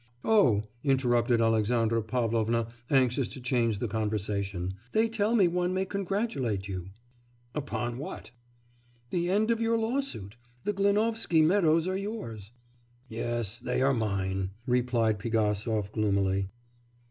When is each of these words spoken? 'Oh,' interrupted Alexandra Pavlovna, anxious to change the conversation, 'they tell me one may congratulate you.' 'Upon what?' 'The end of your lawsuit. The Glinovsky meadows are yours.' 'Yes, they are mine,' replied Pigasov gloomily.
'Oh,' 0.25 0.63
interrupted 0.83 1.41
Alexandra 1.41 2.01
Pavlovna, 2.01 2.65
anxious 2.89 3.29
to 3.29 3.39
change 3.39 3.77
the 3.77 3.87
conversation, 3.87 4.73
'they 4.93 5.09
tell 5.09 5.35
me 5.35 5.47
one 5.47 5.75
may 5.75 5.85
congratulate 5.85 6.67
you.' 6.67 6.89
'Upon 7.53 7.99
what?' 7.99 8.31
'The 9.11 9.29
end 9.29 9.51
of 9.51 9.59
your 9.61 9.77
lawsuit. 9.77 10.37
The 10.63 10.73
Glinovsky 10.73 11.43
meadows 11.45 11.87
are 11.87 11.97
yours.' 11.97 12.49
'Yes, 13.09 13.59
they 13.59 13.83
are 13.83 13.93
mine,' 13.93 14.49
replied 14.65 15.19
Pigasov 15.19 15.91
gloomily. 15.91 16.49